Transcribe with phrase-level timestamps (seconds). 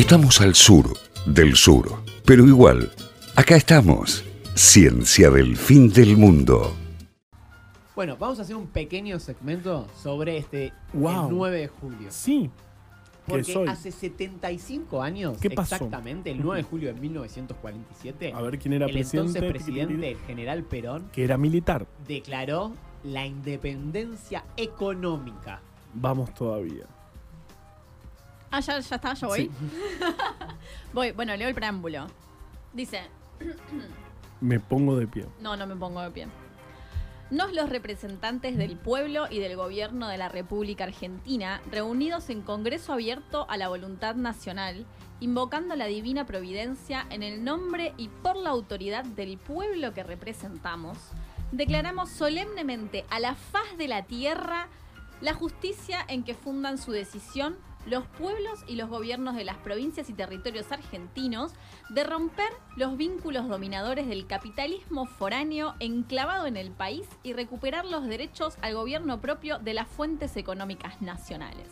[0.00, 0.96] Estamos al sur
[1.26, 1.92] del sur,
[2.24, 2.90] pero igual,
[3.36, 4.24] acá estamos.
[4.54, 6.74] Ciencia del fin del mundo.
[7.94, 11.28] Bueno, vamos a hacer un pequeño segmento sobre este el Wow.
[11.30, 12.08] 9 de julio.
[12.10, 12.50] Sí.
[13.26, 13.68] ¿Qué Porque soy?
[13.68, 15.74] hace 75 años, ¿Qué pasó?
[15.74, 19.38] exactamente, el 9 de julio de 1947, A ver quién era el presidente.
[19.38, 21.86] entonces presidente, el general Perón, Que era militar.
[22.08, 22.72] declaró
[23.04, 25.60] la independencia económica.
[25.94, 26.86] Vamos todavía.
[28.50, 29.42] Ah, ya, ya está, yo voy.
[29.42, 29.50] Sí.
[30.92, 32.06] voy, bueno, leo el preámbulo.
[32.72, 33.02] Dice,
[34.40, 35.26] Me pongo de pie.
[35.40, 36.26] no, no me pongo de pie.
[37.30, 42.92] Nos los representantes del pueblo y del gobierno de la República Argentina, reunidos en Congreso
[42.92, 44.84] abierto a la voluntad nacional,
[45.20, 50.98] invocando la divina providencia en el nombre y por la autoridad del pueblo que representamos,
[51.52, 54.66] declaramos solemnemente a la faz de la tierra
[55.20, 57.56] la justicia en que fundan su decisión
[57.86, 61.52] los pueblos y los gobiernos de las provincias y territorios argentinos
[61.88, 68.06] de romper los vínculos dominadores del capitalismo foráneo enclavado en el país y recuperar los
[68.06, 71.68] derechos al gobierno propio de las fuentes económicas nacionales.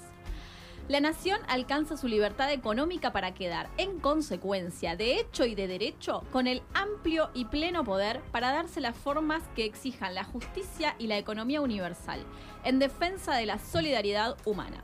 [0.89, 6.25] La nación alcanza su libertad económica para quedar, en consecuencia, de hecho y de derecho,
[6.33, 11.07] con el amplio y pleno poder para darse las formas que exijan la justicia y
[11.07, 12.25] la economía universal,
[12.65, 14.83] en defensa de la solidaridad humana.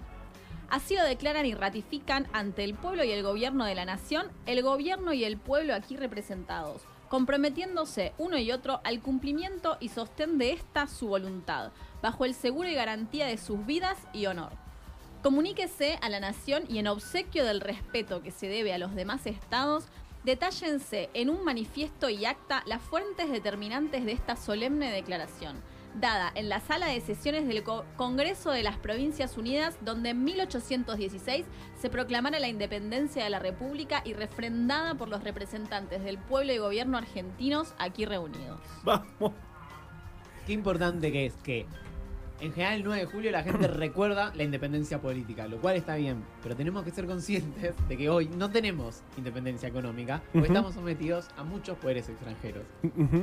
[0.69, 4.63] Así lo declaran y ratifican ante el pueblo y el gobierno de la nación, el
[4.63, 10.53] gobierno y el pueblo aquí representados, comprometiéndose uno y otro al cumplimiento y sostén de
[10.53, 14.64] esta su voluntad, bajo el seguro y garantía de sus vidas y honor.
[15.25, 19.25] Comuníquese a la nación y en obsequio del respeto que se debe a los demás
[19.27, 19.87] estados,
[20.23, 25.57] detállense en un manifiesto y acta las fuentes determinantes de esta solemne declaración,
[25.99, 30.25] dada en la sala de sesiones del Co- Congreso de las Provincias Unidas, donde en
[30.25, 31.47] 1816
[31.81, 36.59] se proclamara la independencia de la República y refrendada por los representantes del pueblo y
[36.59, 38.61] gobierno argentinos aquí reunidos.
[38.83, 39.33] Vamos.
[40.47, 41.65] Qué importante que es que
[42.47, 45.97] en general el 9 de julio la gente recuerda la independencia política, lo cual está
[45.97, 50.75] bien, pero tenemos que ser conscientes de que hoy no tenemos independencia económica, porque estamos
[50.75, 52.65] sometidos a muchos poderes extranjeros,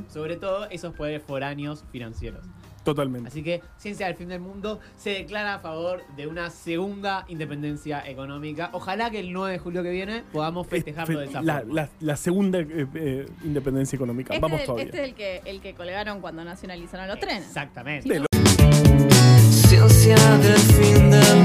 [0.08, 2.46] sobre todo esos poderes foráneos financieros.
[2.84, 3.28] Totalmente.
[3.28, 8.02] Así que Ciencia del Fin del Mundo se declara a favor de una segunda independencia
[8.10, 8.72] económica.
[8.74, 11.74] Ojalá que el 9 de julio que viene podamos festejarlo de esa la, forma.
[11.76, 14.34] la- la segunda eh, eh, independencia económica.
[14.34, 14.86] Este, Vamos es- todavía.
[14.86, 17.46] este es el que, el que colgaron cuando nacionalizaron los trenes.
[17.46, 18.08] Exactamente.
[19.72, 21.41] De lo- Ciencia del fin del